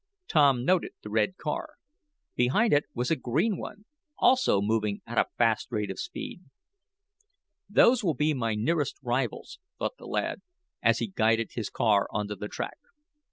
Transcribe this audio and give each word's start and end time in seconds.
Tom 0.27 0.65
noted 0.65 0.93
the 1.03 1.11
red 1.11 1.37
car. 1.37 1.75
Behind 2.35 2.73
it 2.73 2.85
was 2.95 3.11
a 3.11 3.15
green 3.15 3.59
one, 3.59 3.85
also 4.17 4.59
moving 4.59 5.03
at 5.05 5.19
a 5.19 5.27
fast 5.37 5.67
rate 5.69 5.91
of 5.91 5.99
speed. 5.99 6.41
"Those 7.69 8.03
will 8.03 8.15
be 8.15 8.33
my 8.33 8.55
nearest 8.55 8.97
rivals," 9.03 9.59
thought 9.77 9.97
the 9.99 10.07
lad, 10.07 10.41
as 10.81 10.97
he 10.97 11.05
guided 11.05 11.51
his 11.51 11.69
car 11.69 12.07
onto 12.11 12.33
the 12.35 12.47
track. 12.47 12.77